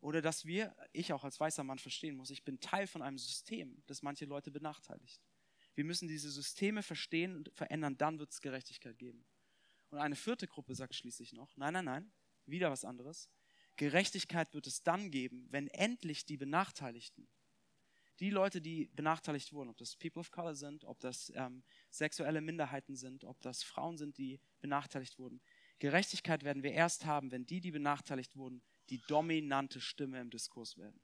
[0.00, 3.18] Oder dass wir, ich auch als weißer Mann verstehen muss, ich bin Teil von einem
[3.18, 5.22] System, das manche Leute benachteiligt.
[5.74, 9.24] Wir müssen diese Systeme verstehen und verändern, dann wird es Gerechtigkeit geben.
[9.90, 12.12] Und eine vierte Gruppe sagt schließlich noch, nein, nein, nein,
[12.46, 13.30] wieder was anderes.
[13.76, 17.28] Gerechtigkeit wird es dann geben, wenn endlich die Benachteiligten,
[18.20, 22.40] die Leute, die benachteiligt wurden, ob das People of Color sind, ob das ähm, sexuelle
[22.40, 25.40] Minderheiten sind, ob das Frauen sind, die benachteiligt wurden.
[25.80, 30.76] Gerechtigkeit werden wir erst haben, wenn die, die benachteiligt wurden, die dominante Stimme im Diskurs
[30.76, 31.00] werden.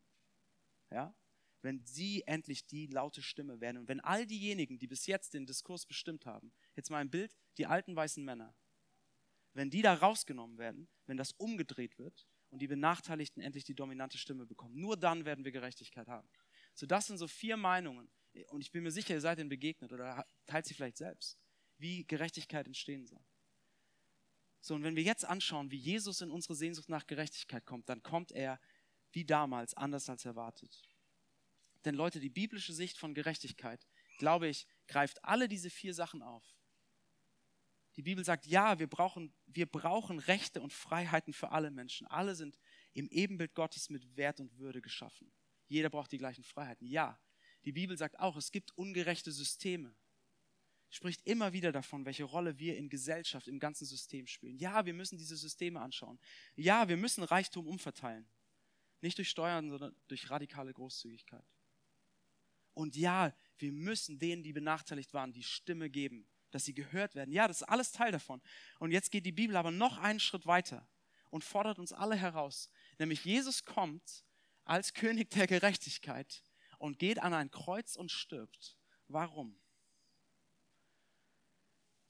[0.91, 1.15] Ja?
[1.63, 5.47] Wenn sie endlich die laute Stimme werden und wenn all diejenigen, die bis jetzt den
[5.47, 8.55] Diskurs bestimmt haben, jetzt mal ein Bild, die alten weißen Männer,
[9.53, 14.19] wenn die da rausgenommen werden, wenn das umgedreht wird und die Benachteiligten endlich die dominante
[14.19, 16.29] Stimme bekommen, nur dann werden wir Gerechtigkeit haben.
[16.75, 18.11] So, das sind so vier Meinungen.
[18.51, 21.39] Und ich bin mir sicher, ihr seid ihnen begegnet oder teilt sie vielleicht selbst,
[21.79, 23.25] wie Gerechtigkeit entstehen soll.
[24.61, 28.03] So, und wenn wir jetzt anschauen, wie Jesus in unsere Sehnsucht nach Gerechtigkeit kommt, dann
[28.03, 28.61] kommt er
[29.13, 30.83] wie damals, anders als erwartet.
[31.85, 33.87] Denn Leute, die biblische Sicht von Gerechtigkeit,
[34.19, 36.45] glaube ich, greift alle diese vier Sachen auf.
[38.01, 42.07] Die Bibel sagt, ja, wir brauchen, wir brauchen Rechte und Freiheiten für alle Menschen.
[42.07, 42.59] Alle sind
[42.95, 45.31] im Ebenbild Gottes mit Wert und Würde geschaffen.
[45.69, 46.87] Jeder braucht die gleichen Freiheiten.
[46.87, 47.21] Ja,
[47.67, 49.95] die Bibel sagt auch, es gibt ungerechte Systeme
[50.91, 54.57] spricht immer wieder davon, welche Rolle wir in Gesellschaft, im ganzen System spielen.
[54.57, 56.19] Ja, wir müssen diese Systeme anschauen.
[56.57, 58.29] Ja, wir müssen Reichtum umverteilen.
[59.03, 61.47] Nicht durch Steuern, sondern durch radikale Großzügigkeit.
[62.75, 67.33] Und ja, wir müssen denen, die benachteiligt waren, die Stimme geben, dass sie gehört werden.
[67.33, 68.43] Ja, das ist alles Teil davon.
[68.79, 70.87] Und jetzt geht die Bibel aber noch einen Schritt weiter
[71.31, 72.71] und fordert uns alle heraus.
[72.99, 74.25] Nämlich Jesus kommt
[74.65, 76.43] als König der Gerechtigkeit
[76.79, 78.77] und geht an ein Kreuz und stirbt.
[79.09, 79.61] Warum?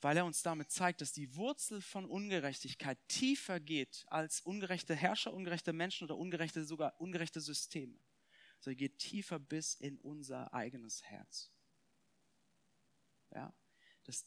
[0.00, 5.32] weil er uns damit zeigt, dass die Wurzel von Ungerechtigkeit tiefer geht als ungerechte Herrscher,
[5.32, 7.98] ungerechte Menschen oder ungerechte, sogar ungerechte Systeme.
[8.60, 11.50] So geht tiefer bis in unser eigenes Herz.
[13.32, 13.54] Ja,
[14.10, 14.24] das,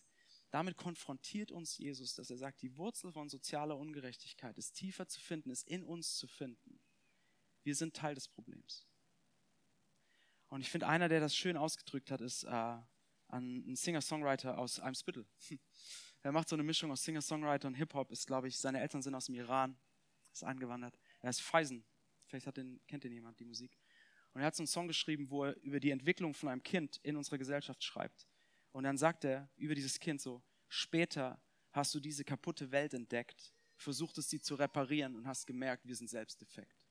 [0.50, 5.19] damit konfrontiert uns Jesus, dass er sagt, die Wurzel von sozialer Ungerechtigkeit ist tiefer zu
[5.19, 6.80] finden, ist in uns zu finden.
[7.63, 8.88] Wir sind Teil des Problems.
[10.50, 12.78] Und ich finde, einer, der das schön ausgedrückt hat, ist äh,
[13.28, 15.26] einen Singer-Songwriter aus Eimsbüttel.
[16.22, 19.15] Er macht so eine Mischung aus Singer-Songwriter und Hip-Hop, ist, glaube ich, seine Eltern sind
[19.15, 19.78] aus dem Iran,
[20.32, 21.00] ist eingewandert.
[21.22, 21.84] Er ist Feisen.
[22.28, 23.78] Vielleicht den, kennt den jemand, die Musik.
[24.34, 26.98] Und er hat so einen Song geschrieben, wo er über die Entwicklung von einem Kind
[27.04, 28.28] in unserer Gesellschaft schreibt.
[28.73, 33.53] Und dann sagt er über dieses Kind so, später hast du diese kaputte Welt entdeckt,
[33.75, 36.86] versuchtest sie zu reparieren und hast gemerkt, wir sind selbst defekt.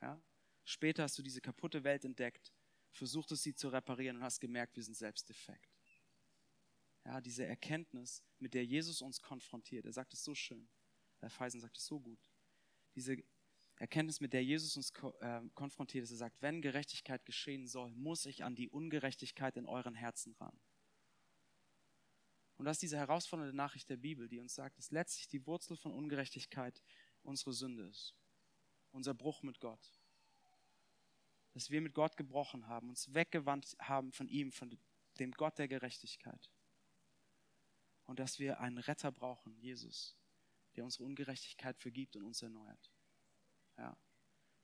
[0.00, 0.20] Ja?
[0.64, 2.52] Später hast du diese kaputte Welt entdeckt,
[2.90, 5.70] versuchtest sie zu reparieren und hast gemerkt, wir sind selbst defekt.
[7.04, 10.66] Ja, diese Erkenntnis, mit der Jesus uns konfrontiert, er sagt es so schön,
[11.18, 12.30] Herr Feisen sagt es so gut.
[12.94, 13.22] Diese
[13.76, 18.24] Erkenntnis, mit der Jesus uns äh, konfrontiert ist, er sagt, wenn Gerechtigkeit geschehen soll, muss
[18.24, 20.58] ich an die Ungerechtigkeit in euren Herzen ran.
[22.56, 25.76] Und das ist diese herausfordernde Nachricht der Bibel, die uns sagt, dass letztlich die Wurzel
[25.76, 26.82] von Ungerechtigkeit
[27.22, 28.14] unsere Sünde ist.
[28.92, 29.80] Unser Bruch mit Gott
[31.54, 34.76] dass wir mit Gott gebrochen haben, uns weggewandt haben von ihm, von
[35.20, 36.50] dem Gott der Gerechtigkeit.
[38.06, 40.16] Und dass wir einen Retter brauchen, Jesus,
[40.74, 42.90] der unsere Ungerechtigkeit vergibt und uns erneuert.
[43.78, 43.96] Ja.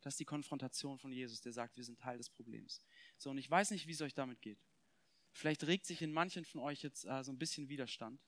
[0.00, 2.82] Das ist die Konfrontation von Jesus, der sagt, wir sind Teil des Problems.
[3.18, 4.58] So, und ich weiß nicht, wie es euch damit geht.
[5.32, 8.20] Vielleicht regt sich in manchen von euch jetzt äh, so ein bisschen Widerstand.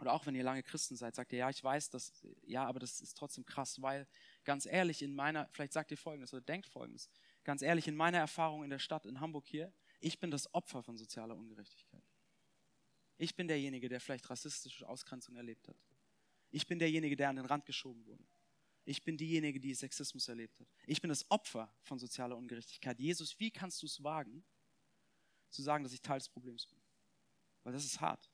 [0.00, 2.78] Oder auch wenn ihr lange Christen seid, sagt ihr, ja, ich weiß das, ja, aber
[2.78, 4.06] das ist trotzdem krass, weil
[4.44, 7.10] ganz ehrlich, in meiner, vielleicht sagt ihr Folgendes oder denkt Folgendes
[7.48, 10.82] ganz ehrlich, in meiner Erfahrung in der Stadt, in Hamburg hier, ich bin das Opfer
[10.82, 12.04] von sozialer Ungerechtigkeit.
[13.16, 15.76] Ich bin derjenige, der vielleicht rassistische Ausgrenzung erlebt hat.
[16.50, 18.22] Ich bin derjenige, der an den Rand geschoben wurde.
[18.84, 20.68] Ich bin diejenige, die Sexismus erlebt hat.
[20.86, 23.00] Ich bin das Opfer von sozialer Ungerechtigkeit.
[23.00, 24.44] Jesus, wie kannst du es wagen,
[25.50, 26.80] zu sagen, dass ich Teil des Problems bin?
[27.62, 28.30] Weil das ist hart.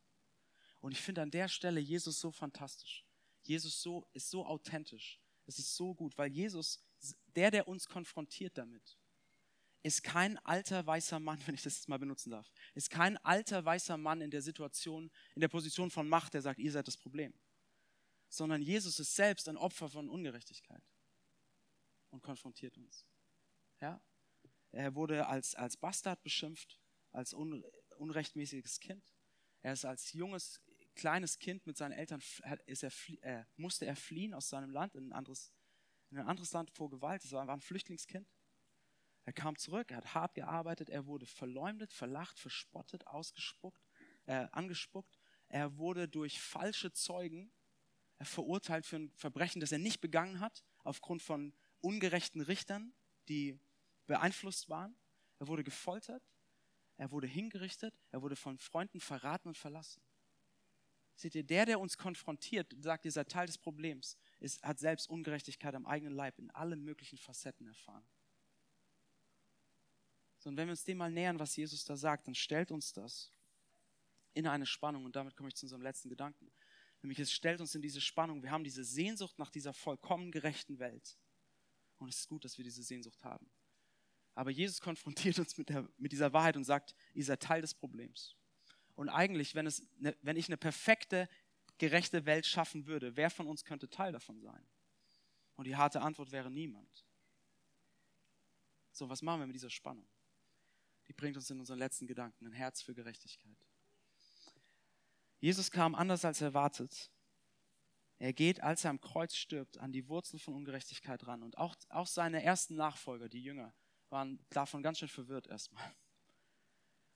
[0.81, 3.05] Und ich finde an der Stelle Jesus so fantastisch.
[3.43, 5.21] Jesus so, ist so authentisch.
[5.47, 6.83] Es ist so gut, weil Jesus,
[7.35, 8.99] der, der uns konfrontiert damit,
[9.83, 13.65] ist kein alter weißer Mann, wenn ich das jetzt mal benutzen darf, ist kein alter
[13.65, 16.97] weißer Mann in der Situation, in der Position von Macht, der sagt, ihr seid das
[16.97, 17.35] Problem.
[18.29, 20.83] Sondern Jesus ist selbst ein Opfer von Ungerechtigkeit
[22.11, 23.07] und konfrontiert uns.
[23.81, 24.03] Ja?
[24.73, 26.81] Er wurde als, als Bastard beschimpft,
[27.15, 27.65] als un,
[27.97, 29.15] unrechtmäßiges Kind.
[29.63, 30.61] Er ist als junges
[30.95, 32.23] kleines Kind mit seinen Eltern
[32.67, 35.53] ist er, äh, musste er fliehen aus seinem Land in ein anderes,
[36.11, 37.25] in ein anderes Land vor Gewalt.
[37.25, 38.29] Es war ein Flüchtlingskind.
[39.25, 43.83] Er kam zurück, er hat hart gearbeitet, er wurde verleumdet, verlacht, verspottet, ausgespuckt,
[44.27, 45.19] äh, angespuckt.
[45.49, 47.51] Er wurde durch falsche Zeugen
[48.21, 52.95] verurteilt für ein Verbrechen, das er nicht begangen hat, aufgrund von ungerechten Richtern,
[53.29, 53.59] die
[54.07, 54.97] beeinflusst waren.
[55.39, 56.23] Er wurde gefoltert,
[56.97, 60.03] er wurde hingerichtet, er wurde von Freunden verraten und verlassen.
[61.17, 65.09] Seht ihr, der, der uns konfrontiert, sagt, ihr seid Teil des Problems, ist, hat selbst
[65.09, 68.05] Ungerechtigkeit am eigenen Leib in allen möglichen Facetten erfahren.
[70.39, 72.93] So, und wenn wir uns dem mal nähern, was Jesus da sagt, dann stellt uns
[72.93, 73.33] das
[74.35, 75.05] in eine Spannung.
[75.05, 76.51] Und damit komme ich zu unserem letzten Gedanken.
[77.01, 78.43] Nämlich es stellt uns in diese Spannung.
[78.43, 81.17] Wir haben diese Sehnsucht nach dieser vollkommen gerechten Welt.
[81.99, 83.49] Und es ist gut, dass wir diese Sehnsucht haben.
[84.35, 87.75] Aber Jesus konfrontiert uns mit, der, mit dieser Wahrheit und sagt, ihr seid Teil des
[87.75, 88.37] Problems.
[88.95, 91.29] Und eigentlich, wenn, es, ne, wenn ich eine perfekte,
[91.79, 94.67] gerechte Welt schaffen würde, wer von uns könnte Teil davon sein?
[95.57, 97.05] Und die harte Antwort wäre niemand.
[98.93, 100.07] So, was machen wir mit dieser Spannung?
[101.09, 103.59] Die bringt uns in unseren letzten Gedanken, ein Herz für Gerechtigkeit.
[105.41, 107.11] Jesus kam anders als erwartet.
[108.19, 111.43] Er geht, als er am Kreuz stirbt, an die Wurzel von Ungerechtigkeit ran.
[111.43, 113.75] Und auch, auch seine ersten Nachfolger, die Jünger,
[114.15, 115.93] waren davon ganz schön verwirrt erstmal.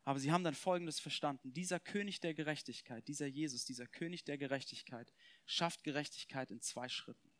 [0.04, 1.52] Aber sie haben dann Folgendes verstanden.
[1.52, 5.12] Dieser König der Gerechtigkeit, dieser Jesus, dieser König der Gerechtigkeit,
[5.46, 7.32] schafft Gerechtigkeit in zwei Schritten.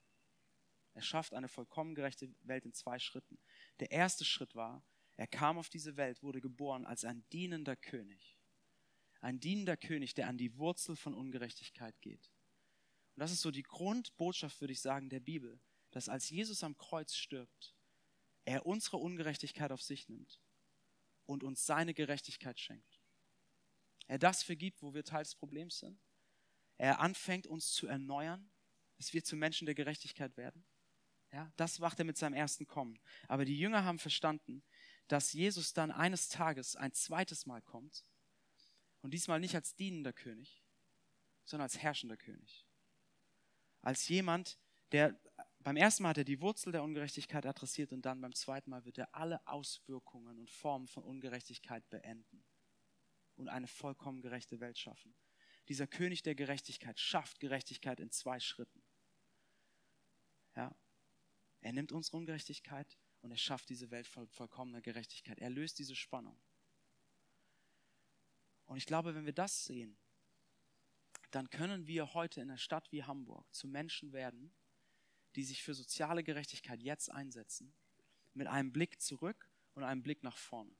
[0.95, 3.39] Er schafft eine vollkommen gerechte Welt in zwei Schritten.
[3.81, 4.85] Der erste Schritt war,
[5.17, 8.39] er kam auf diese Welt, wurde geboren als ein dienender König.
[9.21, 12.31] Ein dienender König, der an die Wurzel von Ungerechtigkeit geht.
[13.17, 16.77] Und das ist so die Grundbotschaft, würde ich sagen, der Bibel, dass als Jesus am
[16.77, 17.75] Kreuz stirbt,
[18.49, 20.41] er unsere Ungerechtigkeit auf sich nimmt
[21.27, 22.99] und uns seine Gerechtigkeit schenkt.
[24.07, 26.01] Er das vergibt, wo wir Teil des Problems sind.
[26.79, 28.51] Er anfängt uns zu erneuern,
[28.97, 30.65] dass wir zu Menschen der Gerechtigkeit werden.
[31.31, 32.99] Ja, das macht er mit seinem ersten Kommen.
[33.27, 34.65] Aber die Jünger haben verstanden,
[35.09, 38.07] dass Jesus dann eines Tages ein zweites Mal kommt
[39.03, 40.65] und diesmal nicht als dienender König,
[41.45, 42.67] sondern als herrschender König.
[43.83, 44.59] Als jemand,
[44.93, 45.21] der
[45.69, 48.87] beim ersten Mal hat er die Wurzel der Ungerechtigkeit adressiert und dann beim zweiten Mal
[48.87, 52.43] wird er alle Auswirkungen und Formen von Ungerechtigkeit beenden
[53.37, 55.15] und eine vollkommen gerechte Welt schaffen.
[55.69, 58.83] Dieser König der Gerechtigkeit schafft Gerechtigkeit in zwei Schritten.
[60.57, 60.75] Ja.
[61.61, 65.39] Er nimmt unsere Ungerechtigkeit und er schafft diese Welt voll, vollkommener Gerechtigkeit.
[65.39, 66.41] Er löst diese Spannung.
[68.65, 69.99] Und ich glaube, wenn wir das sehen,
[71.31, 74.55] dann können wir heute in einer Stadt wie Hamburg zu Menschen werden,
[75.39, 77.73] die sich für soziale Gerechtigkeit jetzt einsetzen,
[78.35, 80.75] mit einem Blick zurück und einem Blick nach vorne.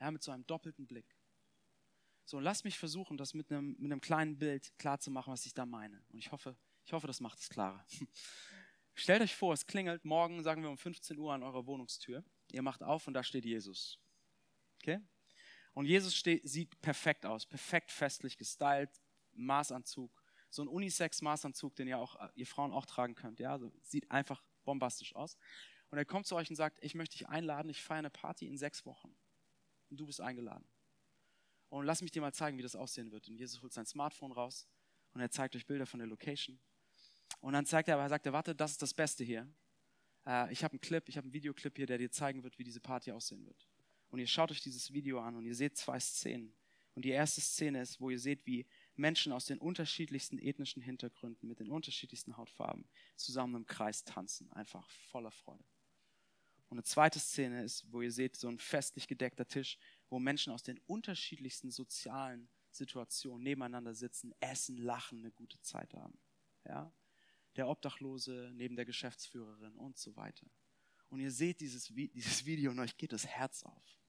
[0.00, 1.16] Ja, mit so einem doppelten Blick.
[2.24, 5.64] So, lass mich versuchen, das mit einem, mit einem kleinen Bild klarzumachen, was ich da
[5.64, 6.04] meine.
[6.08, 7.86] Und ich hoffe, ich hoffe, das macht es klarer.
[8.94, 12.24] Stellt euch vor, es klingelt morgen, sagen wir um 15 Uhr an eurer Wohnungstür.
[12.50, 14.00] Ihr macht auf und da steht Jesus.
[14.82, 14.98] Okay?
[15.74, 18.90] Und Jesus steht, sieht perfekt aus, perfekt festlich gestylt,
[19.34, 20.15] Maßanzug,
[20.50, 23.40] so ein Unisex-Maßanzug, den ihr auch, ihr Frauen auch tragen könnt.
[23.40, 25.36] Ja, also sieht einfach bombastisch aus.
[25.90, 28.46] Und er kommt zu euch und sagt, ich möchte dich einladen, ich feiere eine Party
[28.46, 29.14] in sechs Wochen.
[29.90, 30.66] Und du bist eingeladen.
[31.68, 33.28] Und lass mich dir mal zeigen, wie das aussehen wird.
[33.28, 34.68] Und Jesus holt sein Smartphone raus
[35.12, 36.58] und er zeigt euch Bilder von der Location.
[37.40, 39.48] Und dann zeigt er, aber sagt er, warte, das ist das Beste hier.
[40.26, 42.64] Äh, ich habe einen Clip, ich habe einen Videoclip hier, der dir zeigen wird, wie
[42.64, 43.68] diese Party aussehen wird.
[44.08, 46.54] Und ihr schaut euch dieses Video an und ihr seht zwei Szenen.
[46.94, 48.66] Und die erste Szene ist, wo ihr seht, wie
[48.98, 54.88] Menschen aus den unterschiedlichsten ethnischen Hintergründen, mit den unterschiedlichsten Hautfarben zusammen im Kreis tanzen, einfach
[54.90, 55.64] voller Freude.
[56.68, 59.78] Und eine zweite Szene ist, wo ihr seht, so ein festlich gedeckter Tisch,
[60.08, 66.18] wo Menschen aus den unterschiedlichsten sozialen Situationen nebeneinander sitzen, essen, lachen, eine gute Zeit haben.
[66.64, 66.92] Ja?
[67.54, 70.46] Der Obdachlose neben der Geschäftsführerin und so weiter.
[71.08, 74.00] Und ihr seht dieses, dieses Video und euch geht das Herz auf.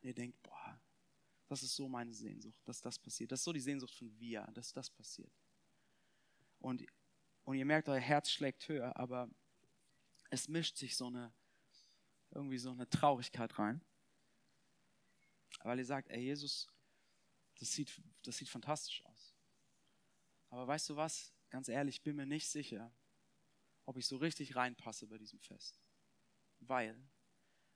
[0.00, 0.63] Und ihr denkt, boah,
[1.54, 3.30] das ist so meine Sehnsucht, dass das passiert.
[3.30, 5.32] Das ist so die Sehnsucht von wir, dass das passiert.
[6.58, 6.84] Und,
[7.44, 9.30] und ihr merkt, euer Herz schlägt höher, aber
[10.30, 11.32] es mischt sich so eine,
[12.32, 13.80] irgendwie so eine Traurigkeit rein.
[15.62, 16.66] Weil ihr sagt, ey Jesus,
[17.60, 19.36] das sieht, das sieht fantastisch aus.
[20.50, 21.32] Aber weißt du was?
[21.50, 22.92] Ganz ehrlich, ich bin mir nicht sicher,
[23.84, 25.80] ob ich so richtig reinpasse bei diesem Fest.
[26.58, 27.00] Weil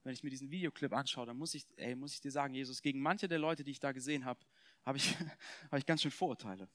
[0.09, 2.81] wenn ich mir diesen Videoclip anschaue, dann muss ich, ey, muss ich dir sagen, Jesus,
[2.81, 4.41] gegen manche der Leute, die ich da gesehen habe,
[4.83, 5.15] habe ich,
[5.71, 6.67] hab ich ganz schön Vorurteile.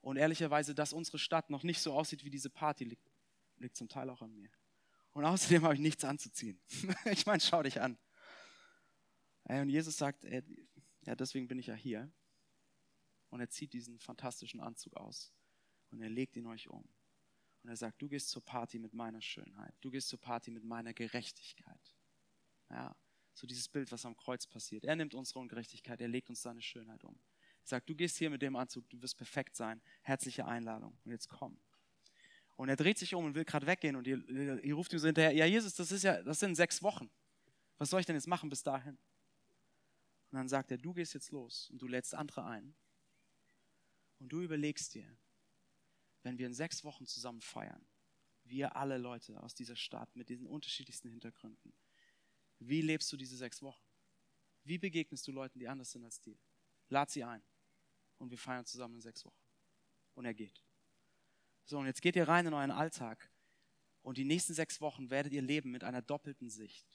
[0.00, 3.08] Und ehrlicherweise, dass unsere Stadt noch nicht so aussieht wie diese Party, liegt,
[3.58, 4.50] liegt zum Teil auch an mir.
[5.12, 6.60] Und außerdem habe ich nichts anzuziehen.
[7.04, 7.96] ich meine, schau dich an.
[9.44, 10.42] Und Jesus sagt, ey,
[11.02, 12.12] ja, deswegen bin ich ja hier.
[13.30, 15.32] Und er zieht diesen fantastischen Anzug aus
[15.90, 16.84] und er legt ihn euch um.
[17.64, 20.64] Und er sagt, du gehst zur Party mit meiner Schönheit, du gehst zur Party mit
[20.64, 21.96] meiner Gerechtigkeit.
[22.68, 22.94] Ja,
[23.32, 24.84] so dieses Bild, was am Kreuz passiert.
[24.84, 27.18] Er nimmt unsere Ungerechtigkeit, er legt uns seine Schönheit um.
[27.62, 29.80] Er sagt, du gehst hier mit dem Anzug, du wirst perfekt sein.
[30.02, 30.98] Herzliche Einladung.
[31.04, 31.58] Und jetzt komm.
[32.56, 35.06] Und er dreht sich um und will gerade weggehen und ihr, ihr, ruft ihm so
[35.06, 37.10] hinterher, ja Jesus, das ist ja, das sind sechs Wochen.
[37.78, 38.98] Was soll ich denn jetzt machen bis dahin?
[40.30, 42.74] Und dann sagt er, du gehst jetzt los und du lädst andere ein.
[44.20, 45.16] Und du überlegst dir,
[46.24, 47.86] wenn wir in sechs Wochen zusammen feiern,
[48.44, 51.72] wir alle Leute aus dieser Stadt mit diesen unterschiedlichsten Hintergründen,
[52.58, 53.84] wie lebst du diese sechs Wochen?
[54.64, 56.38] Wie begegnest du Leuten, die anders sind als dir?
[56.88, 57.42] Lad sie ein.
[58.18, 59.44] Und wir feiern zusammen in sechs Wochen.
[60.14, 60.64] Und er geht.
[61.66, 63.30] So, und jetzt geht ihr rein in euren Alltag.
[64.02, 66.86] Und die nächsten sechs Wochen werdet ihr leben mit einer doppelten Sicht.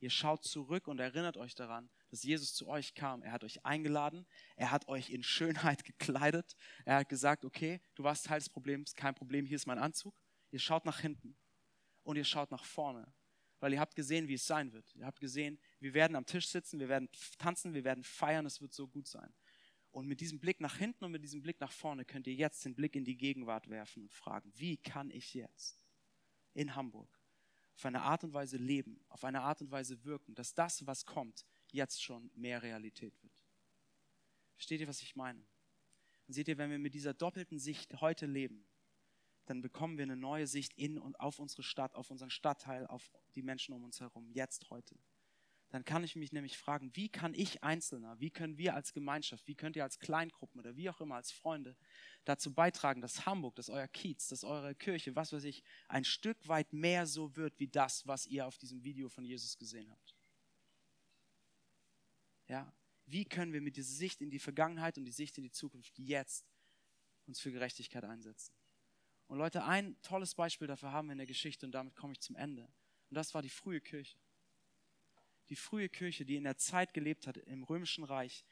[0.00, 3.22] Ihr schaut zurück und erinnert euch daran, dass Jesus zu euch kam.
[3.22, 4.24] Er hat euch eingeladen,
[4.54, 6.54] er hat euch in Schönheit gekleidet.
[6.84, 10.14] Er hat gesagt, okay, du warst Teil des Problems, kein Problem, hier ist mein Anzug.
[10.52, 11.36] Ihr schaut nach hinten
[12.04, 13.12] und ihr schaut nach vorne
[13.60, 14.94] weil ihr habt gesehen, wie es sein wird.
[14.94, 18.60] Ihr habt gesehen, wir werden am Tisch sitzen, wir werden tanzen, wir werden feiern, es
[18.60, 19.32] wird so gut sein.
[19.90, 22.62] Und mit diesem Blick nach hinten und mit diesem Blick nach vorne könnt ihr jetzt
[22.66, 25.82] den Blick in die Gegenwart werfen und fragen, wie kann ich jetzt
[26.52, 27.08] in Hamburg
[27.76, 31.06] auf eine Art und Weise leben, auf eine Art und Weise wirken, dass das, was
[31.06, 33.32] kommt, jetzt schon mehr Realität wird.
[34.54, 35.44] Versteht ihr, was ich meine?
[36.26, 38.66] Und seht ihr, wenn wir mit dieser doppelten Sicht heute leben,
[39.46, 43.12] dann bekommen wir eine neue Sicht in und auf unsere Stadt, auf unseren Stadtteil, auf
[43.34, 44.96] die Menschen um uns herum, jetzt, heute.
[45.68, 49.48] Dann kann ich mich nämlich fragen, wie kann ich Einzelner, wie können wir als Gemeinschaft,
[49.48, 51.76] wie könnt ihr als Kleingruppen oder wie auch immer als Freunde
[52.24, 56.46] dazu beitragen, dass Hamburg, dass euer Kiez, dass eure Kirche, was weiß ich, ein Stück
[56.46, 60.13] weit mehr so wird wie das, was ihr auf diesem Video von Jesus gesehen habt.
[62.48, 62.72] Ja,
[63.06, 65.98] wie können wir mit dieser Sicht in die Vergangenheit und die Sicht in die Zukunft
[65.98, 66.46] jetzt
[67.26, 68.52] uns für Gerechtigkeit einsetzen?
[69.26, 72.20] Und Leute, ein tolles Beispiel dafür haben wir in der Geschichte und damit komme ich
[72.20, 72.64] zum Ende.
[73.10, 74.18] Und das war die frühe Kirche.
[75.48, 78.44] Die frühe Kirche, die in der Zeit gelebt hat im römischen Reich,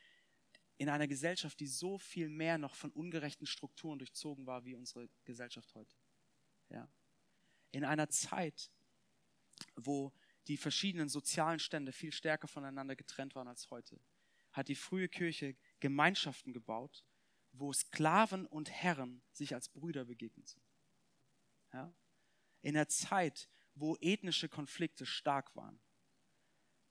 [0.79, 5.09] in einer Gesellschaft, die so viel mehr noch von ungerechten Strukturen durchzogen war wie unsere
[5.25, 5.95] Gesellschaft heute.
[6.69, 6.89] Ja.
[7.71, 8.71] In einer Zeit,
[9.77, 10.13] wo
[10.49, 14.01] die verschiedenen sozialen Stände viel stärker voneinander getrennt waren als heute,
[14.53, 17.05] hat die frühe Kirche Gemeinschaften gebaut,
[17.53, 20.65] wo Sklaven und Herren sich als Brüder begegnet sind.
[21.73, 21.95] Ja?
[22.63, 25.81] In der Zeit, wo ethnische Konflikte stark waren,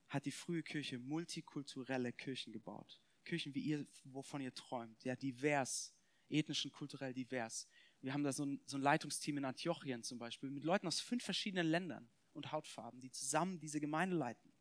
[0.08, 3.02] hat die frühe Kirche multikulturelle Kirchen gebaut.
[3.24, 5.04] Kirchen, wie ihr, wovon ihr träumt.
[5.04, 5.94] Ja, divers,
[6.30, 7.68] ethnisch und kulturell divers.
[8.02, 11.00] Wir haben da so ein, so ein Leitungsteam in Antiochien zum Beispiel mit Leuten aus
[11.00, 14.52] fünf verschiedenen Ländern und Hautfarben, die zusammen diese Gemeinde leiten.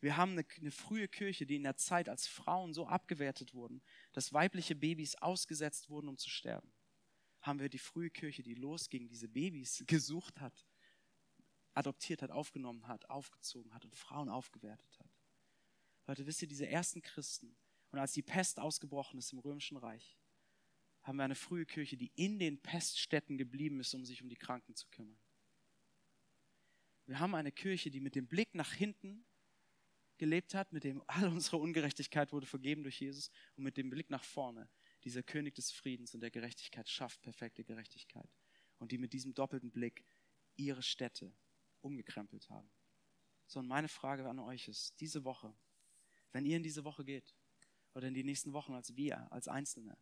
[0.00, 3.82] Wir haben eine, eine, frühe Kirche, die in der Zeit als Frauen so abgewertet wurden,
[4.12, 6.70] dass weibliche Babys ausgesetzt wurden, um zu sterben.
[7.40, 10.66] Haben wir die frühe Kirche, die los gegen diese Babys gesucht hat,
[11.72, 15.10] adoptiert hat, aufgenommen hat, aufgezogen hat und Frauen aufgewertet hat.
[16.06, 17.56] Leute, wisst ihr, diese ersten Christen
[17.90, 20.18] und als die Pest ausgebrochen ist im Römischen Reich,
[21.02, 24.36] haben wir eine frühe Kirche, die in den Peststätten geblieben ist, um sich um die
[24.36, 25.18] Kranken zu kümmern.
[27.06, 29.26] Wir haben eine Kirche, die mit dem Blick nach hinten
[30.16, 34.10] gelebt hat, mit dem all unsere Ungerechtigkeit wurde vergeben durch Jesus und mit dem Blick
[34.10, 34.70] nach vorne,
[35.04, 38.30] dieser König des Friedens und der Gerechtigkeit schafft perfekte Gerechtigkeit
[38.78, 40.04] und die mit diesem doppelten Blick
[40.56, 41.34] ihre Städte
[41.80, 42.70] umgekrempelt haben.
[43.46, 45.54] So, und meine Frage an euch ist, diese Woche,
[46.32, 47.36] wenn ihr in diese Woche geht
[47.92, 49.98] oder in die nächsten Wochen als wir, als Einzelne,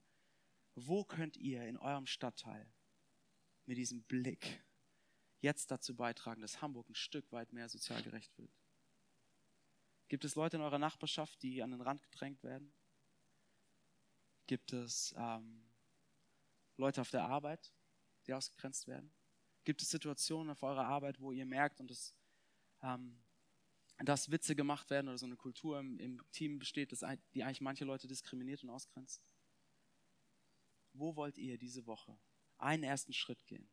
[0.75, 2.73] wo könnt ihr in eurem Stadtteil
[3.67, 4.65] mit diesem Blick
[5.43, 8.51] jetzt dazu beitragen, dass Hamburg ein Stück weit mehr sozial gerecht wird?
[10.09, 12.73] Gibt es Leute in eurer Nachbarschaft, die an den Rand gedrängt werden?
[14.47, 15.65] Gibt es ähm,
[16.77, 17.73] Leute auf der Arbeit,
[18.27, 19.13] die ausgegrenzt werden?
[19.65, 22.15] Gibt es Situationen auf eurer Arbeit, wo ihr merkt und es,
[22.83, 23.23] ähm,
[23.99, 27.61] dass Witze gemacht werden oder so eine Kultur im, im Team besteht, dass, die eigentlich
[27.61, 29.23] manche Leute diskriminiert und ausgrenzt?
[30.93, 32.19] Wo wollt ihr diese Woche
[32.59, 33.69] einen ersten Schritt gehen,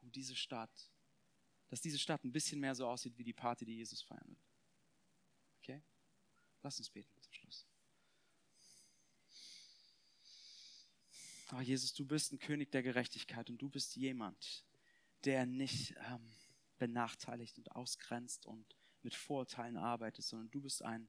[0.00, 0.90] um diese Stadt,
[1.72, 4.46] dass diese Stadt ein bisschen mehr so aussieht wie die Party, die Jesus feiern wird?
[5.56, 5.82] Okay?
[6.60, 7.66] Lass uns beten zum Schluss.
[11.50, 14.66] Oh Jesus, du bist ein König der Gerechtigkeit und du bist jemand,
[15.24, 16.36] der nicht ähm,
[16.76, 21.08] benachteiligt und ausgrenzt und mit Vorurteilen arbeitet, sondern du bist ein,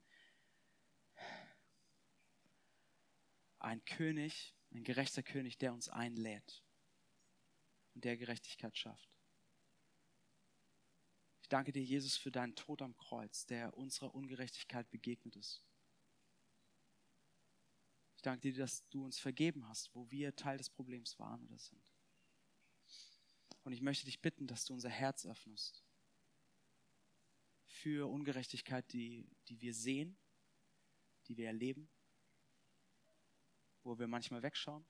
[3.60, 6.64] ein König, ein gerechter König, der uns einlädt
[7.96, 9.13] und der Gerechtigkeit schafft.
[11.54, 15.62] Ich danke dir, Jesus, für deinen Tod am Kreuz, der unserer Ungerechtigkeit begegnet ist.
[18.16, 21.60] Ich danke dir, dass du uns vergeben hast, wo wir Teil des Problems waren oder
[21.60, 21.94] sind.
[23.64, 25.84] Und ich möchte dich bitten, dass du unser Herz öffnest
[27.68, 30.18] für Ungerechtigkeit, die, die wir sehen,
[31.28, 31.88] die wir erleben,
[33.84, 34.84] wo wir manchmal wegschauen.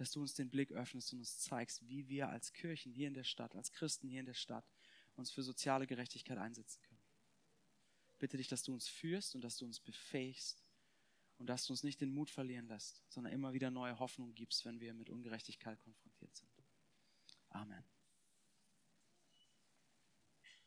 [0.00, 3.12] Dass du uns den Blick öffnest und uns zeigst, wie wir als Kirchen hier in
[3.12, 4.64] der Stadt, als Christen hier in der Stadt
[5.14, 7.02] uns für soziale Gerechtigkeit einsetzen können.
[8.18, 10.64] Bitte dich, dass du uns führst und dass du uns befähigst
[11.36, 14.64] und dass du uns nicht den Mut verlieren lässt, sondern immer wieder neue Hoffnung gibst,
[14.64, 16.50] wenn wir mit Ungerechtigkeit konfrontiert sind.
[17.50, 17.84] Amen.